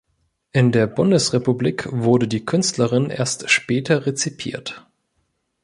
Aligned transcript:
In 0.51 0.71
der 0.71 0.87
Bundesrepublik 0.87 1.87
wurde 1.91 2.27
die 2.27 2.43
Künstlerin 2.43 3.11
erst 3.11 3.51
später 3.51 4.07
rezipiert. 4.07 4.87